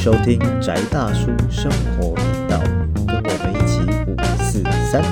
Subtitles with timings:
[0.00, 2.58] 收听宅大叔生活频道，
[3.06, 3.80] 跟我们一起
[4.10, 5.02] 五四三。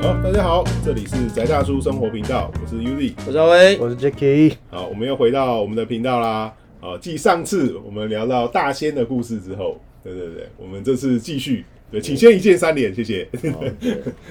[0.00, 3.14] 好，大家好，这里是宅大叔生活频道，我是 Uzi。
[3.26, 6.54] 我是阿威，我是 Jacky，好，我们又回到我们的频道啦。
[6.78, 11.64] 好，继上次我们聊到大仙的故事之后，对对对，我们这次继续。
[11.90, 13.26] 对，请先一键三连，谢谢。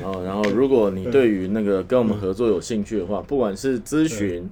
[0.04, 4.50] 哦，然后如果你对于那个跟我们合作有兴趣的话，不管是咨询，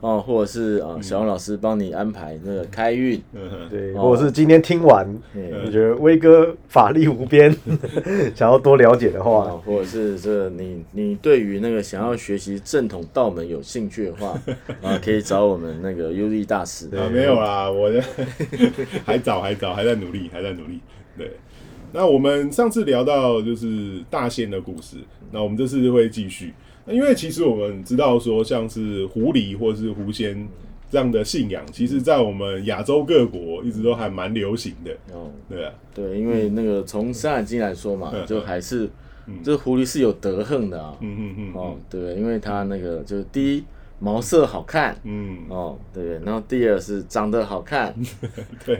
[0.00, 3.20] 哦，或者是啊小王老师帮你安排那个开运，
[3.68, 7.52] 对，或者是今天听完，你觉得威哥法力无边，
[8.36, 14.40] 想要多了解的话，或者是这你你对于那个想要学习正统道门有兴趣的话，
[14.80, 16.86] 啊，可以找我们那个优力大师。
[16.96, 18.00] 啊，没有啦，我的
[19.04, 20.78] 还早还早，还在努力，还在努力，
[21.18, 21.32] 对。
[21.94, 24.96] 那我们上次聊到就是大仙的故事，
[25.30, 26.52] 那我们这次会继续。
[26.84, 30.48] 那因为其实我们知道说，像是狐狸或是狐仙
[30.90, 34.90] 这样的信仰，其实在我们亚洲各国一直都还蛮流行的。
[35.12, 38.90] 哦，对啊，对，因为那个从《山海经》来说嘛，就还是
[39.44, 40.96] 这狐狸是有德行的啊。
[41.00, 41.52] 嗯嗯嗯。
[41.54, 43.64] 哦，对，因为它那个就是第一。
[44.04, 47.94] 毛色好看，嗯，哦，对然后第二是长得好看，
[48.66, 48.78] 对，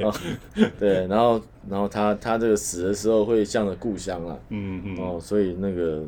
[0.79, 6.05] 对，然后，然后他他这个死的时候会向着故乡啊，嗯嗯，哦，所以那个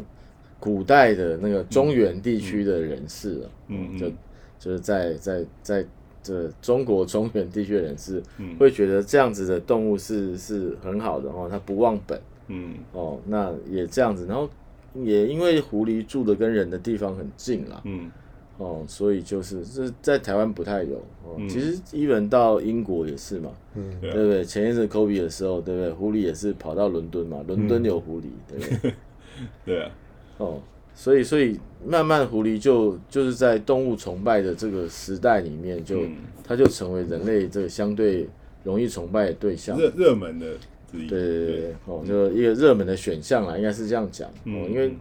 [0.61, 4.11] 古代的那个中原地区的人士啊，嗯就
[4.59, 5.87] 就是在在在
[6.22, 8.22] 这中国中原地区的人士，
[8.59, 14.47] 会觉得这样子的动物是是很好的哦，它不忘本，嗯，哦，那也这样子，然后
[14.94, 18.11] 也因为狐狸住的跟人的地方很近了，嗯。
[18.59, 21.37] 哦，所以就是这在台湾不太有哦。
[21.49, 23.51] 其实一本到英国也是嘛，
[24.01, 24.43] 对不对？
[24.43, 25.91] 前一阵 Kobe 的时候，对不对？
[25.91, 28.95] 狐狸也是跑到伦敦嘛，伦敦有狐狸，对不对？
[29.67, 29.91] 对啊。
[30.39, 30.62] 哦，
[30.95, 36.01] 所以所以慢慢狐狸就就是在动物崇拜的这个时代里面，就
[36.43, 38.27] 它就成为人类这个相对
[38.65, 40.47] 容易崇拜的对象，热热门的
[40.91, 41.07] 之一。
[41.07, 44.95] 对对对，哦，就一个热门的选项啦，应该是这样讲哦，因为。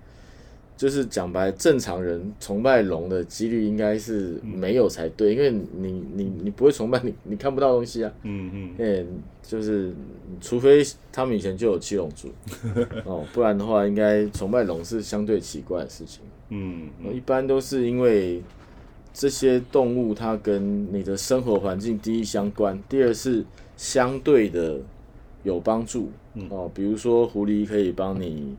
[0.78, 9.06] 就是讲白，正常人崇拜龙的几率应该是没有才对，因为你你你不会崇拜你你看不到东西啊，嗯嗯，哎，
[9.42, 9.94] 就是
[10.42, 12.28] 除非他们以前就有七龙珠
[13.06, 18.42] 哦，不然的话，应该崇拜龙是相对奇怪的事情，嗯，一般都是因为
[19.14, 23.46] 这些动物它跟你的生活环境第一相关，第二是
[23.78, 24.78] 相对的
[25.44, 26.10] 有帮助
[26.50, 28.58] 哦，比如说狐狸可以帮你。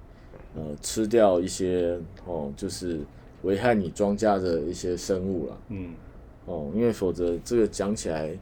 [0.57, 3.01] 呃，吃掉一些哦，就是
[3.43, 5.59] 危害你庄稼的一些生物了。
[5.69, 5.93] 嗯，
[6.47, 8.37] 哦，因为否则这个讲起来，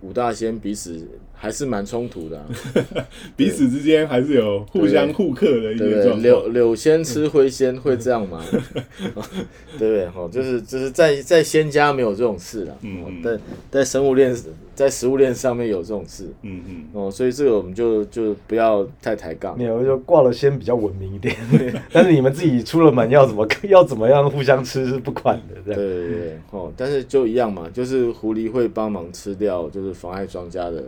[0.00, 1.06] 五大仙彼此
[1.42, 2.44] 还是蛮冲突的，
[3.34, 8.44] 彼此之间还是有互相互克的一个状柳柳先吃灰仙会这样吗？
[8.52, 10.04] 对不对？
[10.14, 12.76] 哦，就是就是在在仙家没有这种事了。
[12.82, 13.38] 嗯，在
[13.70, 14.36] 在生物链。
[14.72, 19.54] 在食物链上面有这种事，嗯嗯，哦，所以这个我们就就不要太抬杠。
[19.58, 21.36] 没有，就挂了先比较文明一点。
[21.92, 30.82] 但是你们自己出了门要怎么要怎么样互相吃是不管的，对对对，哦，但是就一样嘛，就是狐狸会帮忙吃掉就是妨碍庄家的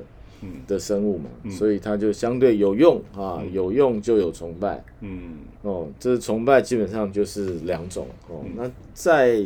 [0.67, 8.45] 的生物嘛，所以它就相对有用啊，有用就有崇拜，嗯，哦，这崇拜基本上就是两种哦。
[8.57, 9.45] 那在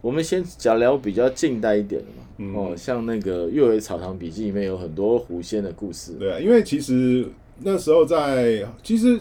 [0.00, 2.24] 我们先讲聊比较近代一点的嘛。
[2.56, 6.14] 哦，像那个《阅微草堂笔记》里面有很多狐仙的故事。
[6.14, 7.24] 对啊，因为其实
[7.60, 9.20] 那时候在，其实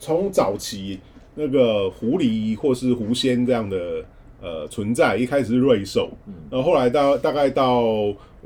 [0.00, 0.98] 从早期
[1.34, 4.02] 那个狐狸或是狐仙这样的
[4.40, 6.10] 呃存在，一开始是瑞兽，
[6.50, 7.82] 然后后来到大概到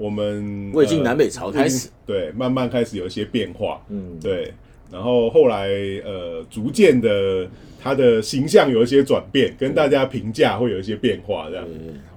[0.00, 3.82] 我们魏晋南北朝开始，对，慢慢开始有一些变化。
[3.90, 4.52] 嗯，对，
[4.90, 5.68] 然后后来
[6.04, 7.46] 呃，逐渐的
[7.78, 11.66] 他的形象有一些转变，跟大家评价会有一些变化，这样。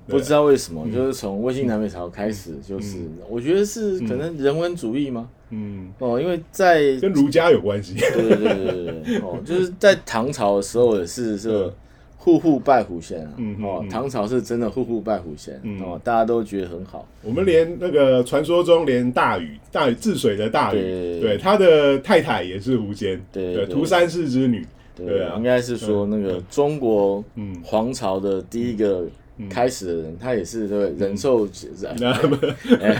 [0.05, 2.97] 不知道为什么，就是从魏晋南北朝开始，就是
[3.29, 5.29] 我觉得是可能人文主义吗？
[5.49, 7.95] 嗯，哦，因为在跟儒家有关系。
[7.95, 11.73] 对对对对对哦，就是在唐朝的时候也是这
[12.23, 13.33] 户户拜狐仙啊。
[13.37, 17.07] 嗯哦，唐朝是真的户户拜狐仙哦，大家都觉得很好。
[17.21, 24.65] 我们连那个传说中连大禹，大禹治水的大禹，对他的太太也是狐仙，对，涂山氏之女。
[24.95, 27.23] 对啊，应该是说那个中国
[27.63, 29.05] 皇朝的第一个。
[29.49, 32.95] 开始的人，他也是对人兽人，对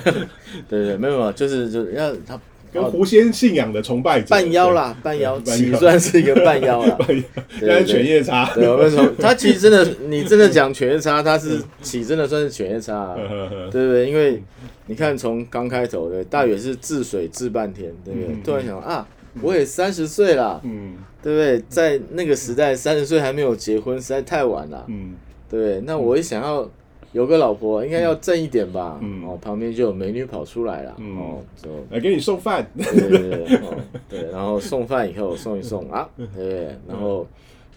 [0.68, 2.38] 对，没有没有，就是就是要他
[2.74, 6.98] 跟狐仙信仰的崇拜者，半妖啦，半妖，起算是一个半妖啦，
[7.62, 8.52] 应该犬夜叉。
[8.56, 13.16] 对，我跟你说，他其实真的，你真的讲犬夜叉，他是起真的算是犬夜叉，
[13.72, 14.10] 对不对？
[14.10, 14.42] 因为
[14.88, 18.36] 你看从刚开头的，大禹是治水治半天，对不对？
[18.44, 19.08] 突然想啊，
[19.42, 21.64] 我也三十岁了，嗯，对不对？
[21.70, 25.14] 在那个时代，三十岁还没有结婚，实在太晚了，嗯。
[25.50, 26.68] 对，那我也想要
[27.14, 29.00] 有个老婆，应该要正一点吧？
[29.02, 29.24] 嗯。
[29.26, 31.18] 哦，旁边就有美女跑出来了，嗯。
[31.18, 33.78] 哦，就来给你送饭，对对 对，哦，
[34.10, 37.26] 对，然后送饭以后送一送啊， 对，然后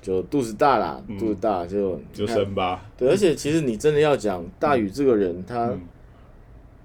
[0.03, 2.85] 就肚子大了，肚子大就就生吧。
[2.99, 5.81] 对，而且其实你真的要讲大禹这个人，他嗯。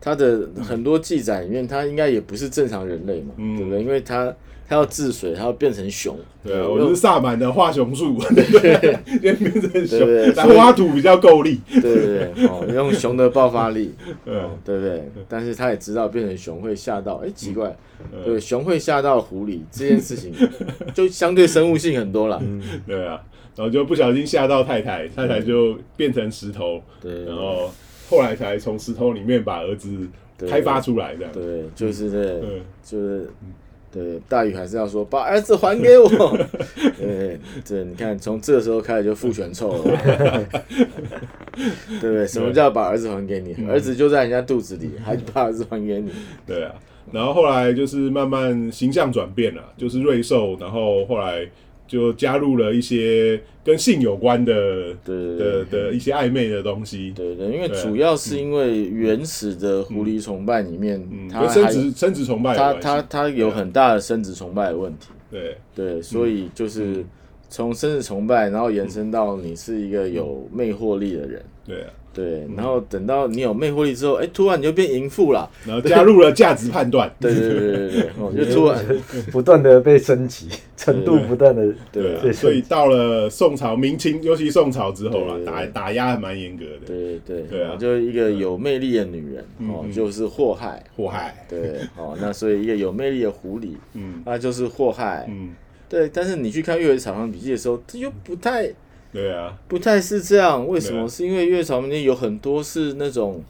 [0.03, 3.55] 他的很多记载里面，他应该也不是正常人类嘛，嗯。
[3.55, 3.83] 对不对？
[3.83, 4.33] 因为他
[4.71, 11.59] 他要治水，他要变成熊，对，我是萨满的化熊术，对 变成对对熊，但所以挖土比较够力。
[11.69, 13.93] 对对对，哦，用熊的爆发力，
[14.25, 15.03] 嗯哦，对不对？
[15.27, 17.75] 但是他也知道变成熊会吓到，哎，奇怪，
[18.13, 20.33] 嗯对，熊会吓到狐狸这件事情，
[20.93, 22.41] 就相对生物性很多了，
[22.87, 23.21] 对啊，
[23.57, 27.69] 然后就不小心吓到太太，太太就变成石头，对然后
[28.09, 30.07] 后来才从石头里面把儿子
[30.49, 31.27] 开发出来的。
[31.33, 33.29] 对，就是这嗯，就是。
[33.91, 36.07] 对，大禹还是要说把儿子还给我。
[36.97, 39.97] 对 对，你看从这个时候开始就父权臭了，
[41.99, 42.25] 对 不对？
[42.25, 43.53] 什么叫把儿子还给你？
[43.67, 46.09] 儿子就在人家肚子里，还把儿子还给你？
[46.47, 46.73] 对啊，
[47.11, 51.45] 然后后来就是慢慢形象转变了，就是瑞兽，然后后来
[51.91, 54.53] 就加入了一些跟性有关的
[55.03, 55.81] 对对的对。
[55.81, 57.11] 的一些暧昧的东西。
[57.13, 65.09] 对对，因为主要是因为原始的狐狸崇拜里面，嗯，它跟生殖生殖崇拜它它它有很大的生殖崇拜的问题。
[65.29, 65.57] 对。
[65.75, 67.03] 对，所以嗯就是
[67.49, 71.43] 从生殖崇拜，然后延伸到你是一个有魅惑力的人。
[71.67, 75.49] 对啊，对，然后等到你有魅惑力之后，哎，突然你就变淫妇了。
[75.65, 77.09] 然后加入了价值判断。
[77.19, 78.85] 对对对对对对，哦，就 突然，
[79.31, 90.83] 不断的被升级，程度不断的对啊，所以到了宋朝、明清，尤其宋朝之后啦，对对打打压还蛮严格的，对对对啊哦就一个有魅力的女人，哦，嗯就是祸害。
[90.97, 91.45] 祸害。
[91.49, 95.25] 对，哦，那所以一个有魅力的狐狸，嗯那就是祸害。
[95.29, 95.51] 嗯，
[95.87, 98.69] 对，但是你去看《月草堂笔记》的时候，这又不太
[99.11, 100.67] 对啊，不太是这样。
[100.67, 101.03] 为什么？
[101.03, 103.43] 啊是因为《月草堂笔记》有很多是那种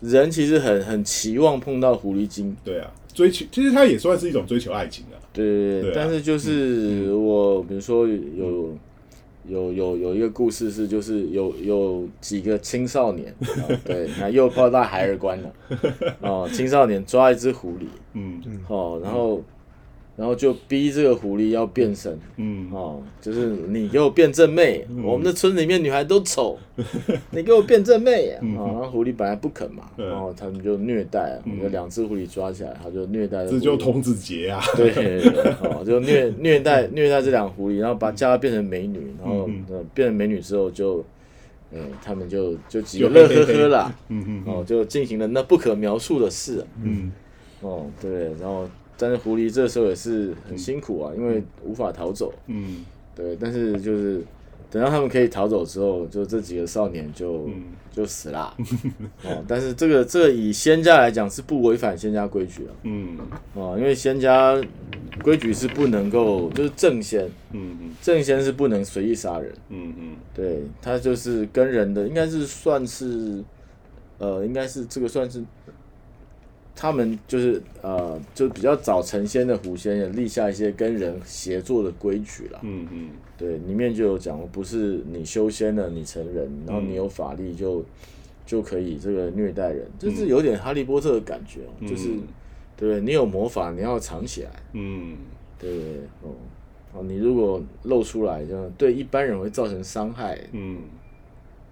[0.00, 5.16] 人其实很很期望碰到狐狸精，对啊，追求其实它也算是一种追求爱情啊。
[5.32, 8.76] 对对对啊但是就是我比如说有。
[9.48, 15.52] 有有有一个故事是，就是有有几个青少年，啊 对，那又跑到海尔关了，
[16.20, 19.42] 哦，青少年抓一只狐狸，嗯哦，然后
[20.20, 22.68] 然后就逼这个狐狸要变身，嗯。
[22.70, 26.58] 哦，就是你给我变正妹，我们的村里面女孩都丑，
[27.30, 28.54] 你给我变正妹，嗯。
[28.54, 31.58] 哦，然后狐狸本来不肯嘛，嗯然后他们就虐待，嗯。
[31.62, 34.60] 有两只狐狸抓起来，他就虐待，这就童子节啊。
[34.76, 35.22] 对，
[35.62, 39.48] 哦，就虐虐待虐待这两狐狸，然后把叫她变成美女，然后、
[39.94, 41.02] 变成美女之后就，
[41.72, 47.10] 嗯，他们就就几个就乐呵呵啦，嗯嗯哦，就进行了那不可描述的事，嗯。
[47.62, 48.66] 哦，对，然后
[49.00, 52.84] 但是狐狸这时候也是很辛苦啊，因为无法逃走，嗯。
[53.16, 54.22] 对，但是就是
[54.70, 57.64] 等到他们可以逃走之后，就这几个少年就、嗯。
[57.92, 58.54] 就死啦，
[59.24, 63.18] 哦，但是这个这个以仙家来讲是不违反仙家规矩啊，嗯。
[63.54, 64.58] 哦，因为仙家
[65.24, 67.90] 规矩是不能够就是正仙，嗯嗯。
[68.00, 70.16] 正仙是不能随意杀人，嗯嗯。
[70.32, 73.42] 对他就是跟人的应该是算是，
[74.18, 75.42] 呃，应该是这个算是。
[76.80, 82.58] 他们就是呃，就比较早成仙的狐仙也立下一些跟人协作的规矩啦。
[82.62, 87.84] 嗯嗯对，里面就有讲，不是你修仙了，你成人，然后你有法力就、
[88.46, 92.22] 就可以这个虐待人，就是有点哈利波特的感觉哦，就是嗯
[92.78, 93.00] 对不对？
[93.02, 95.18] 你有魔法，你要藏起来，嗯
[95.58, 95.84] 对不对？
[96.22, 96.32] 哦
[96.94, 100.38] 哦，你如果露出来，这样对一般人会造成伤害。
[100.52, 100.78] 嗯，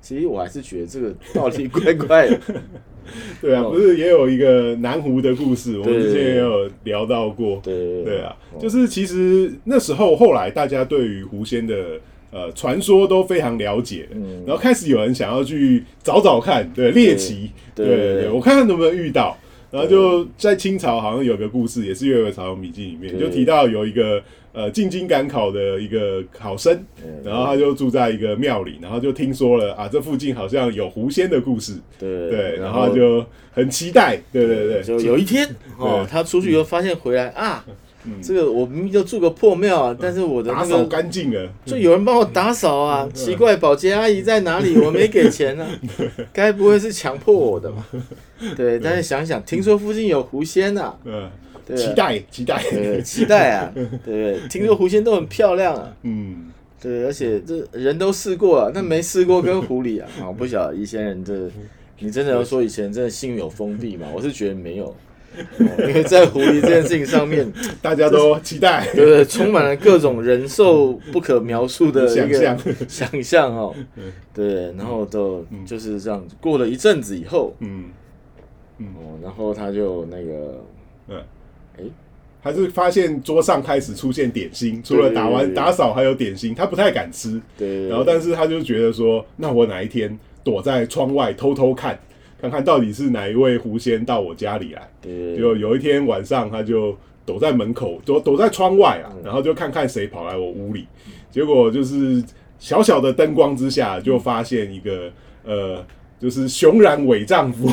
[0.00, 2.38] 其实我还是觉得这个道理怪怪的。
[3.40, 3.70] 对啊，哦。
[3.70, 7.60] 不是也有一个南湖的故事，我们之前也有聊到过。
[7.62, 8.60] 对对对啊，哦。
[8.60, 11.98] 就是其实那时候后来大家对于狐仙的
[12.30, 14.44] 呃传说都非常了解，嗯。
[14.46, 19.36] 然后开始有人想要去找找看，对猎奇，对对我看看能不能遇到。
[19.70, 24.22] 然后就在清朝好像有个故事，也是《月儿朝阳笔记》里面就提到有一个
[24.58, 26.74] 呃进京赶考的一个考生，
[27.04, 35.48] 嗯然后他就住在一个庙里，然后就听说了啊这附近好像有狐仙的故事，对对，然后就很期待，对对对，就有一天
[35.78, 37.64] 哦，他出去以后发现回来啊，
[38.04, 44.76] 嗯这个我明明就住个破庙啊，但是我的打扫那个干净了，就有人帮我打扫啊，奇怪，保洁阿姨在哪里？
[44.78, 45.66] 我没给钱啊，
[46.32, 47.86] 该不会是强迫我的吧？
[48.56, 51.28] 对，但是想想，听说附近有狐仙呐，嗯，
[51.68, 54.38] 对期待期待，对，期待啊，对 不对？
[54.48, 56.50] 听说狐仙都很漂亮啊，嗯。
[56.80, 61.50] 对，而且这人都试过了，但没试过跟狐狸啊，啊，我不晓得以前人这，
[61.98, 64.06] 你真的要说以前真的心有封闭嘛？
[64.14, 64.94] 我是觉得没有，哦
[65.80, 68.86] 因为在狐狸这件事情上面， 大家都期待。
[68.94, 69.24] 对？
[69.24, 73.74] 充满了各种人兽不可描述的 一个想象想象哦，
[74.32, 77.86] 对，然后都就是这样，过了一阵子以后，嗯。
[78.78, 80.64] 哦，然后他就那个，
[81.08, 81.20] 嗯，
[81.78, 81.84] 哎，
[82.40, 87.40] 还是发现桌上开始出现点心，除了打完打扫还有点心，他不太敢吃。
[87.56, 91.98] 对，然后，但是他就觉得说，那我哪一天躲在窗外偷偷看，
[92.40, 94.88] 看看到底是哪一位狐仙到我家里来。
[95.00, 100.86] 对就有一天晚上，他就躲在门口，躲躲在窗外啊，然后就看看谁跑来我屋里。
[101.30, 102.22] 结果就是
[102.58, 105.12] 小小的灯光之下，就发现一个
[105.44, 105.84] 呃，
[106.20, 107.68] 就是雄然伟丈夫，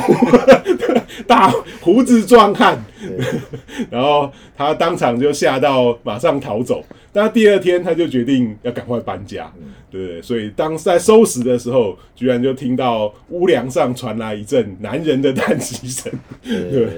[1.26, 1.50] 大
[1.80, 2.82] 胡子壮汉。
[3.90, 6.84] 然后他当场就吓到，马上逃走。
[7.12, 9.50] 但第二天他就决定要赶快搬家，
[9.90, 10.22] 对不对？
[10.22, 16.12] 所以当在收拾的时候，居然就听到屋梁上传来一阵男人的叹息声。
[16.42, 16.88] 对对，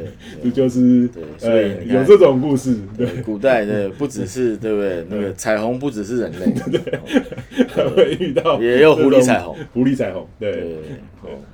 [0.45, 1.09] 这就是
[1.41, 5.05] 对有这种故事，对，古代的不只是 对不对？
[5.11, 6.99] 那个彩虹不只是人类，对
[7.69, 10.77] 还会遇到也有狐狸彩虹，狐狸彩虹，对，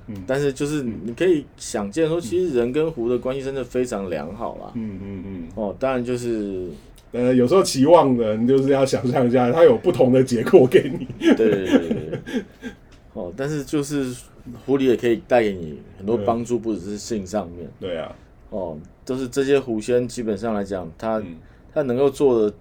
[0.06, 4.72] 对，哦，但是就是你可以想见说，其实人跟狐的关系真的非常良好啦。
[4.74, 6.68] 嗯嗯嗯，哦，当然就是
[7.12, 12.20] 呃，有时候期望的人就是要想象一下，它有不同的结果给你，对对对。
[13.12, 14.12] 哦，但是就是
[14.66, 17.70] 狐狸也可以带给你很多帮助，不只是性上面。
[17.78, 18.12] 对啊，
[18.50, 21.36] 哦，都是这些狐仙基本上来讲，他嗯
[21.72, 22.56] 他能够做的，其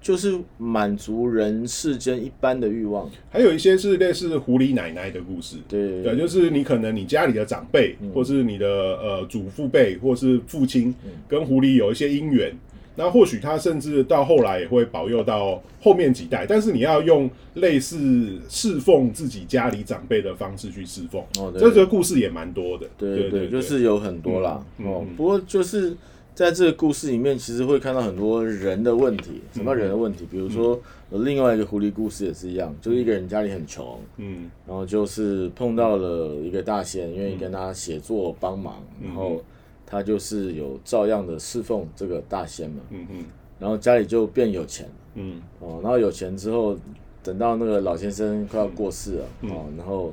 [0.00, 3.10] 就是满足人世间一般的欲望。
[3.30, 10.94] 还有一些是类似狐狸奶奶的故事，对对，就是你可能你家里的长辈，或是你的呃祖父辈，或是父亲，
[11.26, 12.56] 跟狐狸有一些姻缘。
[12.98, 21.22] 那或许他甚至到后来也会保佑到后面几代，但是你要用类似侍奉自己家里长辈的方式去侍奉。
[21.38, 22.88] 哦对这个故事也蛮多的。
[22.96, 24.64] 对对，就是有很多啦。
[24.78, 25.94] 哦不过就是
[26.36, 29.40] 在这个故事里面，其实会看到很多人的问题。
[29.54, 30.26] 什么人的问题？
[30.30, 30.78] 比如说
[31.10, 34.50] 有另外一个狐狸故事也是一样，就是一个人家里很穷，嗯。
[34.66, 39.42] 然后就是碰到了一个大仙，愿意跟他写作帮忙，然后
[39.86, 43.24] 他就是有照样的侍奉这个大仙嘛，嗯嗯
[43.58, 44.84] 然后家里就变有钱。
[44.84, 45.40] 了嗯。
[45.60, 46.76] 哦，然后有钱之后，
[47.22, 50.12] 等到那个老先生快要过世了哦，然后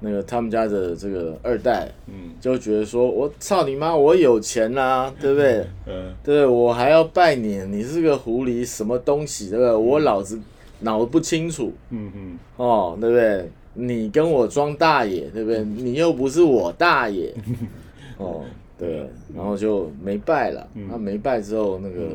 [0.00, 5.66] 那个他们家的这个二代嗯就觉得说，我操你妈，我有钱啦、 对不对？
[5.86, 6.46] 嗯对不对？
[6.46, 9.74] 我还要拜你，你是个狐狸，什么东西，对不对？
[9.74, 10.38] 我老子
[10.80, 11.72] 脑子不清楚。
[11.90, 13.50] 嗯嗯哦，对不对？
[13.74, 15.62] 你跟我装大爷，对不对？
[15.64, 17.32] 你又不是我大爷，
[18.18, 18.44] 哦，
[18.76, 20.66] 对，然后就没拜了。
[20.74, 22.10] 那没拜之后，那个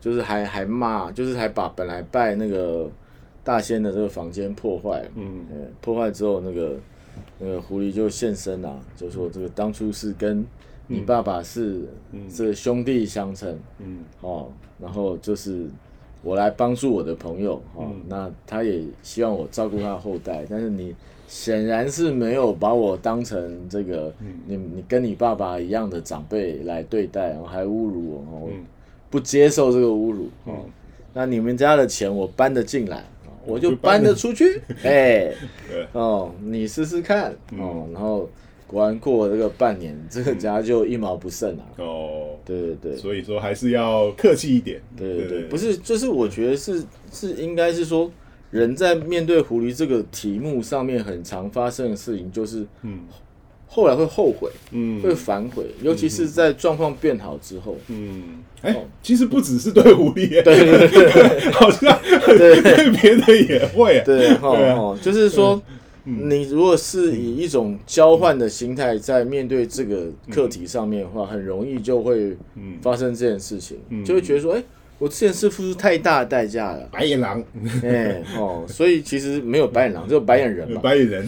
[0.00, 2.88] 就是还还骂，就是还把本来拜那个
[3.44, 5.04] 大仙的这个房间破坏。
[5.14, 5.44] 嗯，
[5.80, 6.76] 破坏之后，那个
[7.38, 10.44] 那个狐狸就现身啊，就说这个当初是跟
[10.86, 11.88] 你爸爸是
[12.28, 14.04] 是兄弟相称，嗯。
[14.20, 15.66] 哦，然后就是
[16.22, 18.02] 我来帮助我的朋友，哦，嗯。
[18.08, 20.94] 那他也希望我照顾他的后代，但是你
[21.26, 24.40] 显然是没有把我当成这个，嗯。
[24.46, 28.64] 你你跟你爸爸一样的长辈来对待，然后还侮辱我，哦，嗯。
[29.10, 30.64] 不接受这个侮辱，哦，
[31.12, 33.02] 那你们家的钱我搬得进来，哦
[33.46, 35.32] 我就就搬搬得出去， 哎，
[35.68, 35.86] 对。
[35.92, 37.60] 哦，你试试看，嗯。
[37.60, 38.28] 哦，然后
[38.66, 42.96] 果然过了这个半年，这个家就一毛不剩了，哦，对对对。
[42.96, 44.80] 所以说还是要客气一点。
[44.96, 45.28] 对对。
[45.28, 46.82] 对，不是，就是我觉得是
[47.12, 48.10] 是应该是说，
[48.50, 53.00] 人在面对狐狸这个题目上面很常发生的事情，就是嗯
[53.74, 55.00] 后来会后悔，嗯。
[55.00, 57.78] 会反悔，尤其是在状况变好之后。
[57.88, 64.02] 嗯，哎，其实不只是对狐狸耶，对对对 好像对对别的也会耶。
[64.04, 65.60] 对，哈就是说，
[66.04, 72.74] 你如果是以一种交换的心态在面对这个课题上面的话，很容易就会嗯。
[72.82, 74.04] 发生这件事情，嗯。
[74.04, 74.62] 就会觉得说，哎，
[75.02, 76.88] 我之前是付出太大的代价了。
[76.92, 77.42] 白眼狼，
[77.82, 80.80] 哎哦，所以其实没有白眼狼，只有白眼人嘛。
[80.80, 81.26] 白眼人，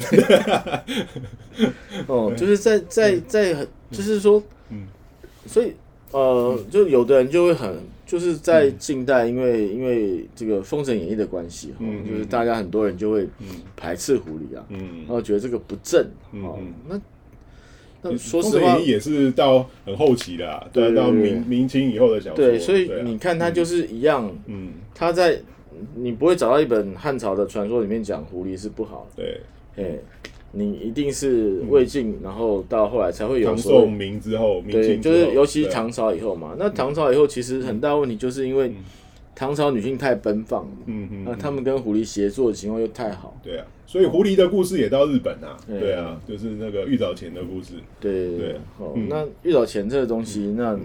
[2.07, 4.41] 哦，就是在在在很，就是说，
[4.71, 4.87] 嗯。
[5.47, 5.73] 所以
[6.13, 7.77] 呃，就有的人就会很，
[8.07, 13.29] 就是在近代，因为因为这个《封神演义》的关系哈，嗯就是大家很多人就会
[13.77, 14.99] 排斥狐狸啊，嗯。
[14.99, 16.01] 然后觉得这个不正
[16.45, 17.01] 哦嗯，那
[18.05, 22.37] 那说实话也是到很后期的啊，对对到明明清以后的小说。
[22.37, 25.41] 对，所以你看它就是一样，嗯，它在
[25.97, 29.99] 你不会找到一本汉朝的传说里面讲狐狸是不好的，对，哎，
[30.53, 36.55] 你一定是魏晋，然后到后来才会有唐宋明之后，明对，清就是尤其唐朝以后嘛。
[36.59, 38.73] 那唐朝以后，其实很大问题就是因为
[39.35, 45.81] 唐朝女性太奔放了，嗯嗯，那他们跟狐狸协作的情况又太好，对啊，所以狐狸的故事也到日本啊，对。
[45.81, 49.09] 对啊，就是那个玉藻前的故事，对对对哦，嗯。
[49.09, 50.81] 那遇到钱这个东西，那嗯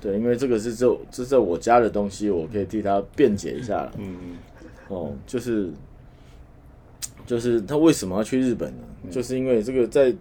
[0.00, 3.92] 对，因为这个是这这是我家的东西，我可以替他辩解一下了。
[3.98, 4.36] 嗯嗯。
[4.88, 5.70] 哦，就是
[7.26, 8.84] 就是他为什么要去日本呢？
[9.04, 9.10] 嗯。
[9.10, 10.14] 就是因为这个在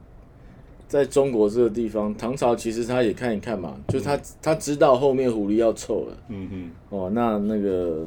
[0.91, 6.17] 在中国这个地方，唐朝其实他也看一看嘛，就是他他知道后面狐狸要臭了。
[6.27, 8.05] 嗯哼哦，那那个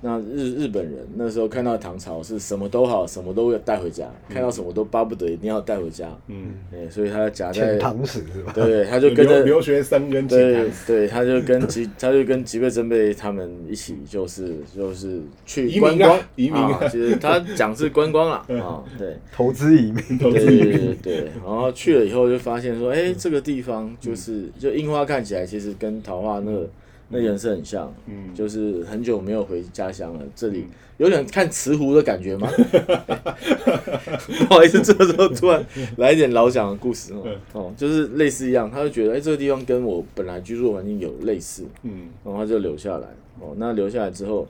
[0.00, 6.08] 那日日本人那时候看到唐朝是什么都好，什么都要带回家，看到什么都巴不得一定要带回家。
[6.28, 8.52] 嗯，哎、所以他夹在遣唐史是吧？
[8.54, 16.78] 对，他就跟着留 留学生跟其对他对，他就跟吉 他就跟吉备真备他们一起，就是就是去移民啊观光移民啊。
[16.80, 19.16] 啊，就是他讲是观光啦 啊，对。
[19.32, 26.68] 投资移民，投对资移民，对对对，然后去了以后就发现说，哎，这个地方就是就樱花看起来其实跟桃花那个
[27.08, 28.34] 那颜色很像，嗯。
[28.34, 30.66] 就是很久没有回家乡了，这里
[30.98, 32.48] 有点看慈湖的感觉吗？
[34.48, 35.64] 不好意思，这个时候突然
[35.96, 42.08] 来一点老蒋的故事哦，哦，就是类似一样，他就觉得哎，这个地方跟我本来居住的环境有类似，嗯。
[42.24, 43.08] 然后他就留下来。
[43.40, 44.46] 哦，那留下来之后，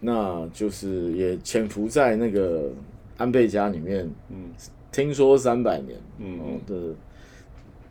[0.00, 2.70] 那就是也潜伏在那个
[3.16, 4.50] 安倍家里面，嗯。
[4.92, 6.38] 听说三百年，嗯。
[6.40, 6.74] 哦的，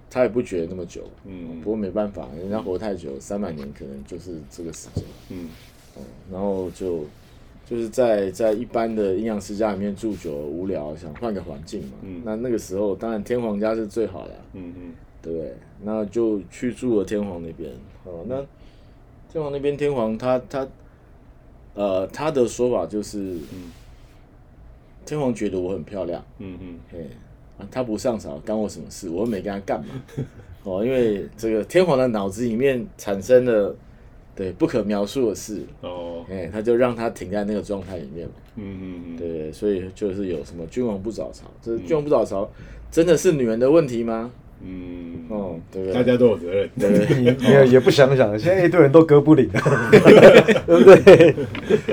[0.10, 5.04] 他也不觉得那么久，嗯不过没办法，人家活太久，三百年可能就是这个时间。
[5.30, 5.48] 嗯
[6.32, 7.04] 然后就
[7.66, 11.98] 就是在在一般的阴阳师家里面住久了无聊，想换个环境嘛。
[12.01, 15.54] 嗯那那个时候当然天皇家是最好的啊、嗯嗯对不对？
[15.84, 17.70] 那就去住了天皇那边。
[18.06, 18.38] 哦，那
[19.32, 20.68] 天皇那边天皇他他
[21.74, 23.20] 呃他的说法就是，
[23.54, 23.72] 嗯
[25.06, 27.10] 天皇觉得我很漂亮，嗯嗯嘿，
[27.60, 29.08] 啊他不上朝干我什么事？
[29.10, 29.88] 我又没跟他干嘛。
[30.63, 33.75] 哦，因为这个天皇的脑子里面产生了
[34.36, 38.34] 对不可描述的事，哦哎，他就让他停在那个状态里面嘛。
[38.56, 42.50] 嗯嗯嗯对，所以就是有什么君王不早朝，这君王不早朝
[42.92, 44.32] 真的是女人的问题吗？
[44.62, 45.25] 嗯。
[45.30, 45.94] 哦，对不对？
[45.94, 47.22] 大家都有责任，对不对？
[47.24, 47.36] 也
[47.66, 51.36] 也也不想想，现在一堆人都哥不领， 对不对？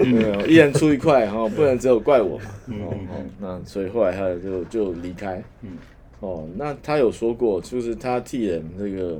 [0.04, 2.44] 没有，一人出一块哈，不能只有怪我嘛。
[2.68, 5.42] 嗯哦哦，那所以后来他就就离开。
[5.62, 5.70] 嗯。
[6.20, 9.18] 哦，那他有说过，就是他替人这个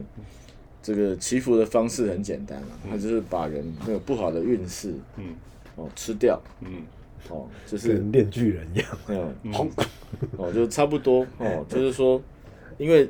[0.82, 5.24] 这个祈福的方式很简单啊，他就是把人那个不好的运势嗯。
[5.76, 6.68] 哦吃掉，嗯。
[7.28, 9.34] 哦，就是跟炼巨人一样，嗯，
[10.38, 12.22] 哦，就差不多哦，就是说，
[12.78, 13.08] 因为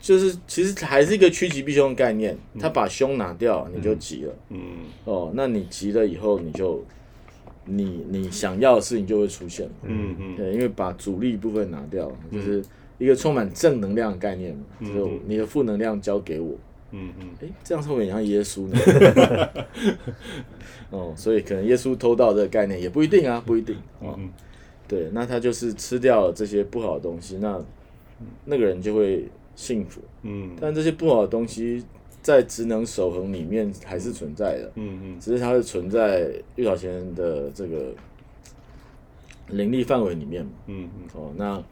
[0.00, 4.34] 就是其实还是一个趋吉避凶的概念，他把凶拿掉，你就急了。
[4.50, 4.60] 嗯
[5.04, 6.84] 哦，那你急了以后，你就
[7.64, 9.68] 你你想要的事情就会出现。
[9.82, 12.62] 嗯嗯对，因为把主力部分拿掉，就是
[12.98, 16.54] 一个充满正能量的概念嘛，就是你的负能量交给我。
[16.90, 19.48] 嗯嗯哎，这样会不会很像耶稣呢？
[20.90, 24.14] 哦，所以可能耶稣偷盗这个概念也不一定啊，不一定哦。
[24.18, 24.28] 嗯
[24.86, 27.58] 对，那他就是吃掉了这些不好的东西，那
[28.44, 30.00] 那个人就会幸福。
[30.22, 31.84] 嗯但这些不好的东西
[32.22, 37.92] 在职能守恒里面还是存在的，嗯嗯只是它是存在玉小贤的这个
[39.48, 40.50] 灵力范围里面嘛。
[40.66, 41.62] 嗯哦，那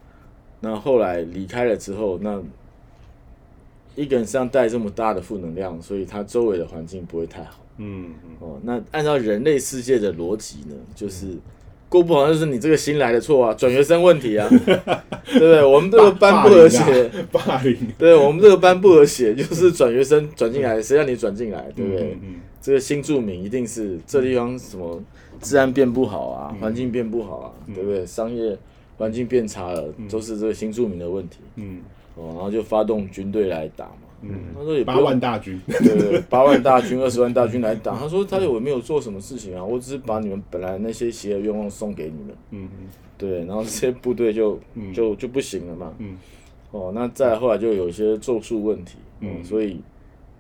[0.61, 2.42] 那后来离开了之后，那
[3.94, 7.59] 一个人身上带这么大的负能量，所以他周围的环境不会太好。
[7.78, 11.38] 嗯哦，那按照人类世界的逻辑呢，就是
[11.92, 14.48] 过不好就是你这个新来的错啊，转学生问题啊，
[15.28, 15.62] 对不对？
[15.62, 22.16] 我们这个班不和谐， 霸凌，对我们这个班不和谐，就是转学生转进来，谁让你转进来，对不对？
[22.22, 25.02] 嗯这个新住民一定是这地方什么
[25.40, 28.07] 治安变不好啊，环境变不好啊，对不对？
[28.07, 28.57] 商业
[28.96, 31.38] 环境变差了，都是这个新住民的问题。
[31.57, 31.81] 嗯。
[32.14, 34.12] 哦，然后就发动军队来打嘛。
[34.22, 37.96] 嗯他说也八万大军，对对对，八万大军、二十万大军来打。
[37.98, 45.94] 他说他我没有做什么事情啊，我只是把你们本来那些邪恶愿望送给你们，嗯嗯对，然后这些部队就嗯就就不行了嘛。
[45.98, 46.16] 嗯
[46.70, 49.80] 哦，那再后来就有一些咒术问题，嗯，嗯所以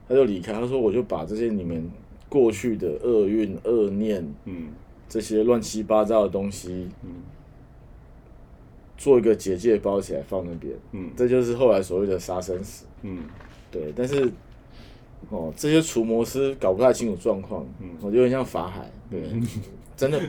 [0.08, 0.52] 他就离开。
[0.52, 1.90] 他说我就把这些你们
[2.28, 4.68] 过去的厄运、恶念嗯
[5.08, 7.10] 这些乱七八糟的东西，嗯
[8.96, 12.84] 做一个结界包起来放那边，嗯这就是后来所谓的杀生石。
[13.02, 13.18] 嗯
[13.72, 14.30] 对，但是
[15.30, 19.20] 哦，这些除魔师搞不太清楚状况，嗯我觉得很像法海，对，
[19.96, 20.20] 真的，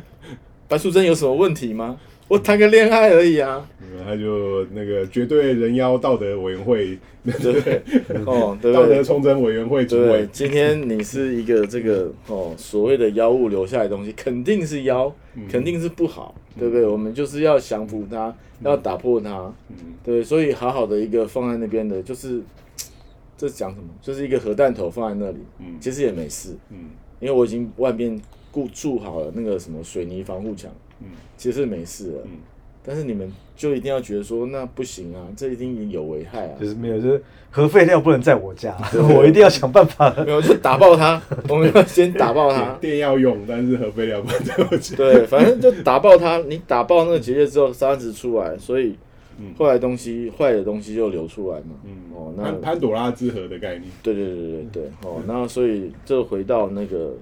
[0.68, 2.00] 白素贞有什么问题吗？
[2.30, 7.82] 我谈个恋爱而已啊，嗯，他就那个绝对人妖道德委员会，对不对？
[8.26, 9.04] 哦，对道德不对？
[9.04, 16.88] 重整委员会主对委，，今天你是一个这个哦所谓的妖物留下来的东西，肯定是妖，嗯肯定是不好，对不对？
[16.88, 22.42] 我们就是要降服它，要打破它，嗯对，所以好好的一个放在那边的，就是
[23.48, 23.88] 这讲什么？
[24.02, 28.20] 就是一个核弹头放在那里，嗯其实也没事，嗯因为我已经外面
[28.52, 32.22] 固筑好了那个什么水泥防护墙，嗯其实是没事了。
[32.26, 32.32] 嗯
[32.86, 36.68] 但是你们就一定要觉得说，那不行啊，这一定有危害啊就。
[36.68, 38.76] 是没有，就是核废料不能在我家，
[39.16, 40.14] 我一定要想办法。
[40.26, 42.74] 没有，就打爆它，我们要先打爆它。
[42.82, 44.98] 电要用，但是核废料不能在我家。
[44.98, 46.40] 对，反正就打爆它。
[46.40, 48.98] 你打爆那个结界之后，沙子出来，所以
[49.40, 51.76] 嗯后来东西坏的东西就流出来嘛。
[51.84, 53.92] 嗯哦，那潘潘朵拉之盒的概念。
[54.02, 57.16] 对对对对对，哦，那所以就回到那个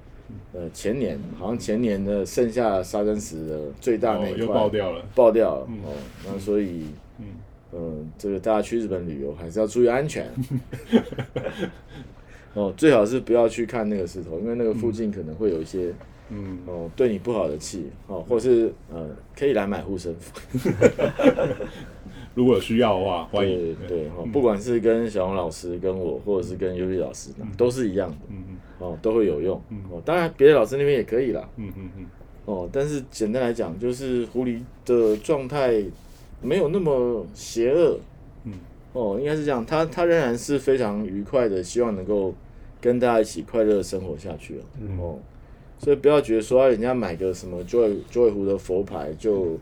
[0.54, 5.06] 呃前年，好像前年的剩下沙真石的最大那一块爆掉了。
[5.16, 5.94] 爆掉了嗯哦，
[6.26, 6.86] 那所以
[7.20, 7.26] 嗯
[7.74, 10.30] 嗯，这个大家去日本旅游还是要注意安全。
[12.54, 15.94] 哦，最好是不要去看那个石头，因为那个附近可能会有一些
[16.30, 20.38] 嗯哦对你不好的气哦，或是呃可以来买护身符。
[22.34, 23.78] 如果有需要的话，欢对迎。
[23.88, 28.18] 对哦，不管是跟小红老师、跟我，或者是跟优丽老师，都是一样的。
[28.30, 29.62] 嗯嗯哦，都会有用。
[29.90, 30.02] 哦。
[30.06, 31.48] 当然，别的老师那边也可以啦。
[31.58, 32.06] 嗯嗯嗯。
[32.46, 35.84] 哦，但是简单来讲，就是狐狸的状态
[36.42, 38.00] 没有那么邪恶。
[38.46, 38.54] 嗯。
[38.94, 42.34] 哦，应该是这样，他他仍然是非常愉快的，希望能够
[42.80, 44.62] 跟大家一起快乐生活下去哦。
[44.80, 45.00] 嗯。
[45.00, 45.20] 哦，
[45.78, 49.60] 所以不要觉得说啊人家买个什么 Joy Joy 湖的佛牌就嗯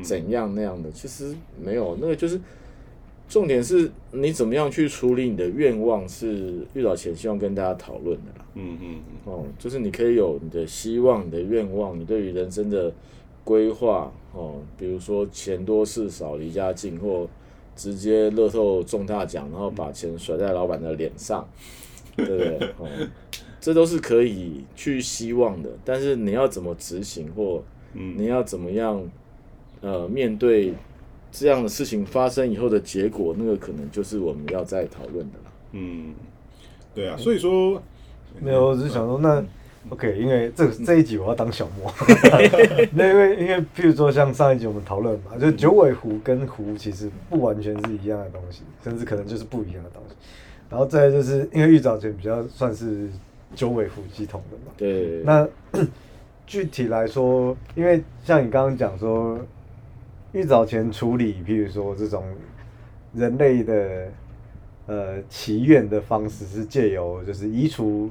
[0.00, 2.40] 怎样那样的，其实没有，那个就是
[3.28, 8.46] 重点是你怎么样去处理你的愿望，是遇到前希望跟大家讨论的啦。
[8.54, 12.92] 嗯嗯哦，就是你可以有你的希望、你的愿望、你对于人生的
[13.44, 17.26] 规划哦，比如说钱多事少、离家近，或
[17.74, 21.46] 直接乐透中大奖，然后把钱甩在老板的脸上，
[22.16, 22.68] 对不对？
[22.78, 22.88] 哦，
[23.58, 27.62] 这都是可以去希望的，但是你要怎么执行，或
[27.94, 29.02] 嗯你要怎么样
[29.82, 30.72] 呃面对
[31.30, 35.52] 这样的事情发生以后的结果，那个可能就是我们要再讨论的了。
[35.72, 36.14] 嗯，
[36.94, 37.82] 对啊，所以说
[38.40, 39.44] 没有，我只是想说，那
[39.88, 41.92] OK，因为这 这一集我要当小莫，
[42.94, 50.14] 那因为因为譬如说像上一集我们讨论嘛，就九尾狐跟狐其实不完全是一样的东西，甚至可能就是不一样的东西。
[50.70, 53.08] 然后再来就是因为玉藻前比较算是
[53.54, 55.46] 九尾狐系统的嘛，对，那
[56.46, 59.38] 具体来说，因为像你刚刚讲说，
[60.32, 62.24] 玉藻前处理，譬如说这种
[63.14, 64.08] 人类的
[64.86, 68.10] 呃祈愿的方式，是借由就是移除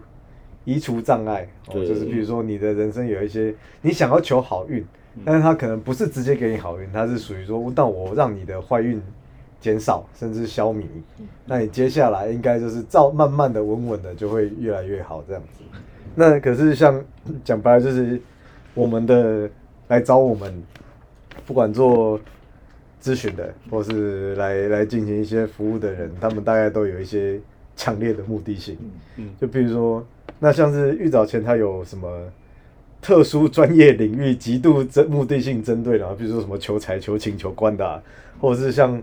[0.64, 4.86] 移除障碍，哦，就是比如说你的人生有一些你想要求好运，
[5.26, 9.02] 但是他可能不是直接给你好运，他是属于说，那我让你的坏运
[9.60, 10.86] 减少甚至消弭，
[11.46, 15.64] 那你接下来应该就是照慢慢的、稳稳的就会越来越好这样子。
[16.14, 17.04] 那可是像
[17.44, 18.22] 讲白了，就是
[18.76, 19.50] 我们的
[19.88, 20.64] 来找我们，
[21.46, 22.20] 不管做
[23.02, 27.40] 咨询的，或是来来进行一些服务的人，他们大概都有一些
[27.76, 28.78] 强烈的目的性。
[29.18, 30.06] 嗯就比如说，
[30.40, 32.08] 那像是玉藻前他有什么
[33.02, 38.02] 特殊专业领域极度针目的性针对的啊，比如说什么求财、求情、求官的、啊，
[38.40, 38.96] 或者是像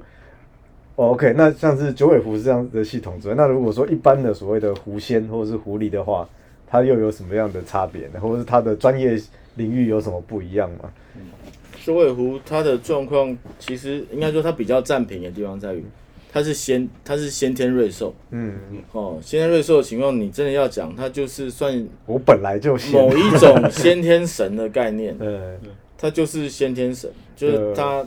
[0.94, 6.28] 哦，OK，那像是九尾狐是这样的系统之外，那如果说一般的所谓的狐仙或者是狐狸的话，
[6.68, 8.20] 它又有什么样的差别呢？
[8.20, 9.20] 或者是它的专业
[9.56, 10.90] 领域有什么不一样吗？
[11.88, 15.82] 九尾狐它的状况，其实应该说它比较占便宜的地方在于，
[16.30, 18.58] 它是先它是先天瑞兽嗯，
[18.92, 25.56] 哦，先天瑞兽的情况，你真的要讲，它就是算我本来就仙某一种先天神的概念， 呃，
[25.96, 28.06] 它就是先天神，就是对它，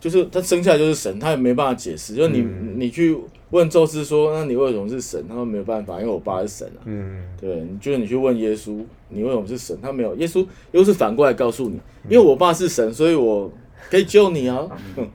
[0.00, 2.14] 就是它生下来就是神，它也没办法解释。
[2.14, 3.14] 就是你、嗯你去
[3.50, 5.22] 问宙斯说，那你为什么是神？
[5.28, 6.80] 他说没有办法，因为我爸是神啊。
[6.86, 9.76] 嗯，对，就是你去问耶稣，你为什么是神？
[9.82, 13.50] 他没有，耶稣又是反过来告诉你，因为我爸是神，所以我
[13.90, 14.66] 可以救你啊。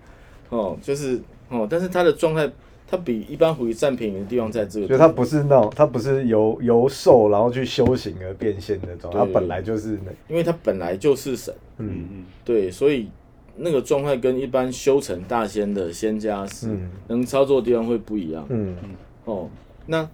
[0.49, 2.49] 哦，就是哦，但是他的状态，
[2.87, 12.25] 他比一般狐狸占便宜的地方在这个所以他不是那种，他不是由由兽然后去修行而变现的状态，它对本来就是那，因为他本来就是神，嗯嗯嗯。
[12.43, 13.09] 对，所以
[13.57, 16.91] 那个状态跟一般修成大仙的仙家是、嗯。
[17.07, 18.45] 能操作的地方会不一样。
[18.49, 18.89] 嗯嗯。
[19.25, 19.49] 哦，
[19.87, 20.07] 那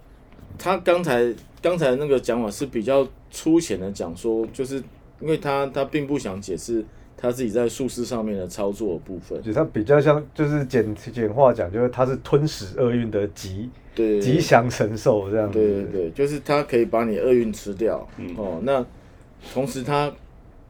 [0.62, 4.76] 他刚才刚才那个讲法是比较粗浅的讲说，就是
[5.20, 6.84] 因为他他并不想解释
[7.16, 15.58] 他自己在术士上面的操作的部分，就他比较像，就是简简化讲，就是他是吞食厄运的吉对吉祥神兽这样子。
[15.58, 18.06] 对对对，就是他可以把你厄运吃掉。
[18.16, 18.86] 嗯哦，那
[19.52, 20.12] 同时他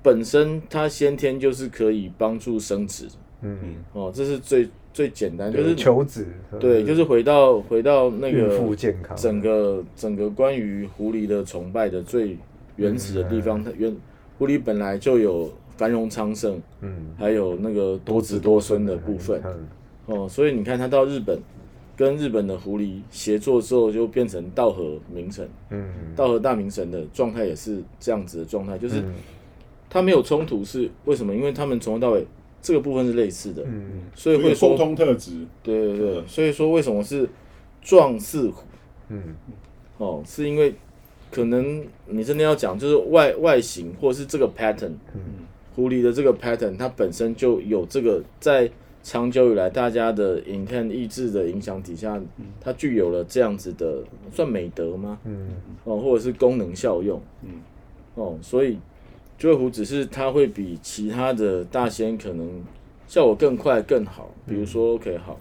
[0.02, 3.07] 本身他先天就是可以帮助生殖。
[3.42, 3.59] 嗯，
[3.92, 6.26] 哦，这是最最简单，就就是是求子，
[6.61, 9.16] 对，就是回到回到那孕个妇健康。
[9.16, 12.37] 整个整个关于狐狸的崇拜的最
[12.76, 13.96] 原始的地嗯方，它原
[14.38, 17.14] 狐狸本来就有繁荣昌盛，嗯。
[17.18, 19.40] 还有那个多子多孙的部分。
[19.44, 19.68] 嗯。
[20.07, 21.38] 哦，所以你看他到日本
[21.96, 29.14] 跟日本的狐狸协作之后，就变成道和名城，嗯，道和大明神的状态也是这样子的状态，就是嗯。
[29.88, 31.35] 它没有冲突，是为什么？
[31.35, 32.26] 因为他们从头到尾
[32.62, 37.29] 这个部分是类似的，嗯所以会说沟通特质，对对对，所以说为什么是
[37.83, 38.62] 壮似虎？
[39.09, 39.35] 嗯。
[39.98, 40.75] 哦，是因为
[41.31, 45.20] 可能你真的要讲，就是外外形或是这个 pattern，嗯。
[45.75, 48.70] 狐狸的这个 pattern，它本身就有这个在
[49.03, 52.20] 长久以来大家的 intent 意志的影响底下，
[52.61, 55.18] 它具有了这样子的算美德吗？
[55.25, 55.48] 嗯。
[55.85, 57.51] 哦，或者是功能效用，嗯，
[58.14, 58.79] 哦，所以
[59.42, 62.62] 九尾狐只是它会比其他的大仙可能
[63.09, 65.37] 效果更快更好，比如说 OK 好，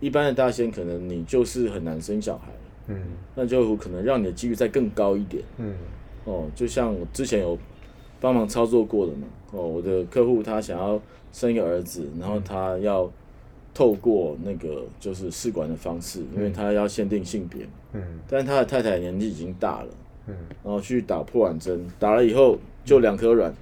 [0.00, 2.48] 一般的大仙可能你就是很难生小孩，
[2.88, 3.00] 嗯
[3.36, 5.40] 那九尾狐可能让你的几率再更高一点。
[5.58, 5.72] 嗯
[6.24, 7.56] 哦，就像我之前有
[8.20, 9.28] 帮忙操作过的嘛。
[9.52, 11.00] 哦，我的客户他想要
[11.32, 13.08] 生一个儿子，然后他要
[13.72, 19.88] 透过那个就是试管的方式，因为他要限定性别，嗯但是他的太太年纪已经大了，
[20.26, 20.34] 嗯。
[20.62, 23.54] 然后去打破卵针，打了以后就两颗卵，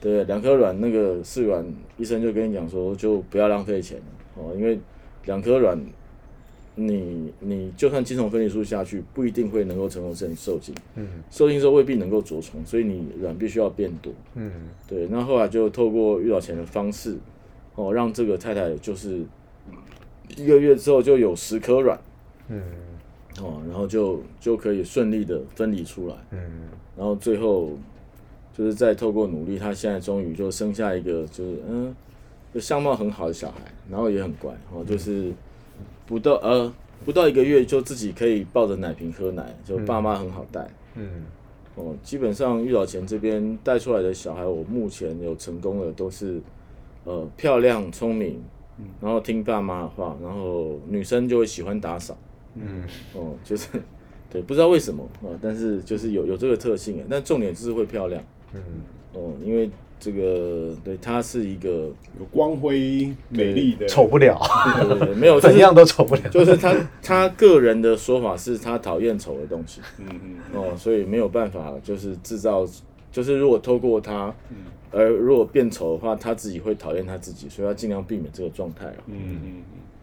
[0.00, 1.64] 对，两颗卵那个试管
[1.96, 4.00] 医生就跟你讲说，就不要浪费钱
[4.36, 4.78] 哦，因为
[5.24, 5.78] 两颗卵。
[6.74, 11.06] 你你就算精虫分离术下去，不一定会能够成功受受精，嗯。
[11.30, 14.10] 受精之后未必能够着床，所以你卵必须要变多。
[14.36, 14.50] 嗯。
[14.88, 17.18] 对，那后来就透过遇到钱的方式，
[17.74, 19.20] 哦，让这个太太就是
[20.34, 22.00] 一个月之后就有十颗卵，
[22.48, 22.62] 嗯
[23.40, 26.68] 哦，然后就就可以顺利的分离出来，嗯。
[26.96, 27.70] 然后最后
[28.52, 31.94] 就是再透过努力，他现在终于就生下一个就是嗯，
[32.52, 35.32] 就相貌很好的小孩，然后也很乖，哦，就是
[36.06, 36.72] 不到呃
[37.04, 40.68] 不到一个月就自己可以抱着奶瓶喝奶，就爸妈很好带。
[40.94, 41.24] 嗯。
[41.74, 46.38] 哦，基本上玉老钱这边带出来的小孩，我目前有成功的都是，
[47.04, 48.38] 呃，漂亮、聪明，
[49.00, 52.14] 然后听爸妈的话，然后女生就会喜欢打扫，
[52.54, 52.84] 嗯
[53.14, 53.68] 哦，就是，
[54.30, 58.22] 对，不知道为什么啊、但是就是有有这个特性啊，但重点就是会漂亮，
[58.54, 58.60] 嗯
[59.14, 64.40] 哦，因为这个对她是一个，有光辉美丽的，丑不了，
[64.78, 66.28] 对对对 没有，就是怎样都丑不了。
[66.30, 72.66] 就是他他个人的说法是他讨厌丑的东西，嗯嗯哦，所以没有办法，就是制造，
[73.12, 74.56] 就是如果透过他，嗯
[74.94, 78.96] 而如果变丑的话，他自己会讨厌他自己，所以要尽量避免这个状态了。
[79.06, 79.62] 嗯嗯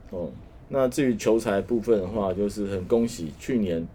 [0.09, 0.29] 哦，
[0.69, 3.85] 那至于求财部分的话，就是很恭喜去年，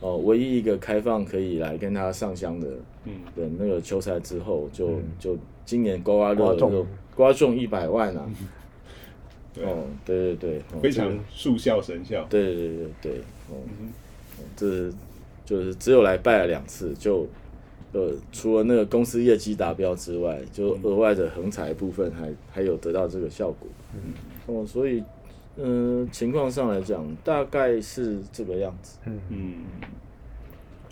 [0.00, 2.68] 哦，唯一一个开放可以来跟他上香的
[3.04, 3.12] 嗯。
[3.36, 6.70] 的那个求财之后，就就今年刮刮乐刮中。
[6.72, 8.26] 就刮中一百万啊！
[9.52, 9.64] 对。
[9.64, 13.12] 哦，对对对，哦非常速效神效，对对对对，
[13.50, 13.54] 哦，
[14.38, 14.90] 哦这
[15.44, 17.24] 就是只有来拜了两次，就
[17.92, 23.68] 呃除了那个公司业绩达标之外，就额外的横财部分还还有得到这个效果。
[23.94, 24.12] 嗯。
[24.46, 25.00] 哦，所以
[25.56, 28.98] 嗯、呃情况上来讲，大概是这个样子。
[29.30, 29.54] 嗯，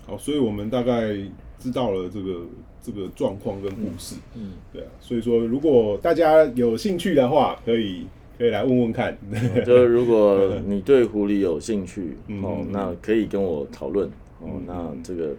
[0.07, 1.15] 好，所以我们大概
[1.59, 2.41] 知道了这个
[2.83, 8.07] 这个状况跟故事，嗯，对啊，所以说如果大家有兴趣的话，可以
[8.39, 9.17] 可以来问问看，
[9.65, 12.43] 就是如果你对狐狸有兴趣嗯。
[12.43, 14.09] 哦嗯，那可以跟我讨论。
[14.41, 14.63] 哦嗯。
[14.67, 15.35] 那这个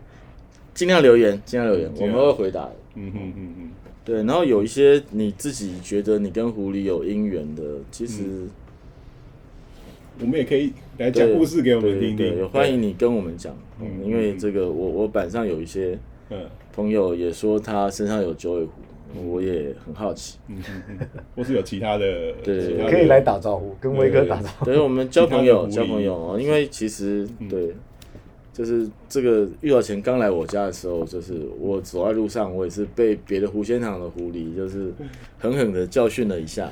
[0.73, 2.75] 尽量留言，尽量留言，我们会回答的。
[2.95, 3.69] 嗯嗯嗯嗯，
[4.05, 8.47] 对，然后有一些你自己觉得你跟狐狸有姻缘的，其实
[10.19, 13.55] 我们也可以来讲故事给我们对听听，欢迎你跟我们讲，
[14.03, 15.97] 因为这个我我板上有一些
[16.29, 16.39] 嗯。
[16.75, 20.39] 朋友也说他身上有九尾狐，我也很好奇。
[20.47, 24.65] 嗯嗯嗯，或是有其他的， 对可以来打招呼，跟威哥打招呼。
[24.65, 27.47] 对，我们交朋友，交朋友哦，因为其实嗯。
[27.47, 27.75] 对，
[28.51, 34.91] 就是这个遇到前刚来我家的时候，就是我走在路上，我也是被别的狐仙堂的狐狸就是
[35.37, 36.71] 狠狠的教训了一下。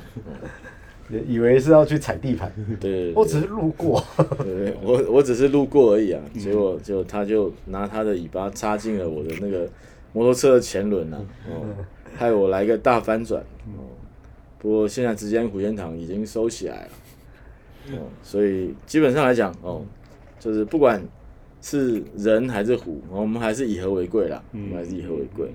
[1.27, 4.03] 以为是要去踩地盘，对 我只是路过。
[4.39, 9.67] 对对，我我只是路过而已啊，结果就他就拿他的尾巴插进了我的那个
[10.13, 11.65] 摩托车的前轮啊，哦，
[12.15, 13.85] 害我来个大翻转哦。
[14.59, 16.89] 不过现在之间虎烟堂已经收起来了，
[17.97, 19.83] 哦，所以基本上来讲哦，
[20.39, 21.01] 就是不管
[21.61, 25.49] 是人还是虎，我们还是以和为贵啦，我们还是以和为贵。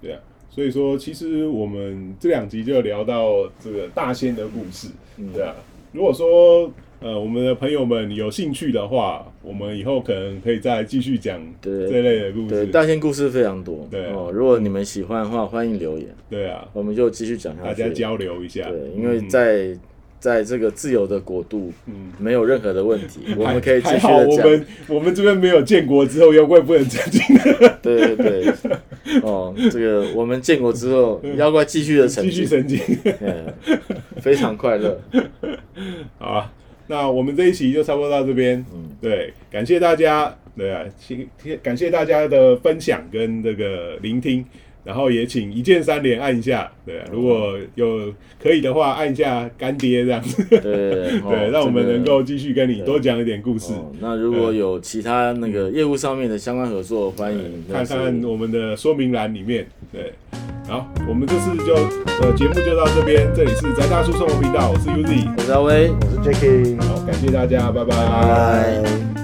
[0.00, 0.20] 对啊，
[0.54, 4.86] 所以说其实我们这两集就聊到这个大仙的故事，
[5.18, 5.52] 嗯对啊。
[5.90, 12.66] 如果说呃我们的朋友们有兴趣的话，我们以后可能可以再继续讲对这类的故对，事。
[12.66, 17.68] 大仙故事非常多，对啊哦，如果你们喜欢的话，欢迎留言，对啊，我们就继续讲下去。
[17.68, 18.70] 大家交流一下。
[18.70, 19.28] 对，因为嗯
[20.24, 24.08] 在在这个自由的国度，嗯没有任何的问题， 我们可以继续的讲。
[24.16, 27.20] 我们我们这边没有建国之后妖怪不能成精，
[27.82, 28.54] 对对对，
[29.22, 32.80] 哦，这个我们建国之后，妖怪继续的成继续精，成精。
[33.20, 33.52] 嗯，
[34.22, 34.98] 非常快乐。
[36.18, 36.52] 好啊，
[36.86, 38.64] 那我们这一期就差不多到这边。
[38.74, 41.28] 嗯对，感谢大家，对啊，请
[41.62, 44.42] 感谢大家的分享跟这个聆听，
[44.84, 53.72] 然后也请一键三连按一下，对啊，如果有可以的话，按一下干爹这样子，对对哦 对，让我们能够继续跟你多讲一点故事。
[53.72, 60.12] 哦，那如果有其他那个业务上面的相关合作，欢迎看看我们的说明栏里面，对，
[60.68, 65.88] 好，我们这次就呃节目就到这边，这里是宅大叔生活频道，我是 Uzi，我是阿威。
[65.88, 67.82] 我是 Jacky，好，感谢大家，拜。
[67.84, 69.23] 拜拜